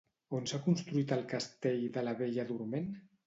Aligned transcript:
On 0.35 0.47
s'ha 0.51 0.59
construït 0.67 1.13
el 1.17 1.21
castell 1.35 1.85
de 1.99 2.05
la 2.09 2.17
Bella 2.25 2.47
Dorment? 2.53 2.89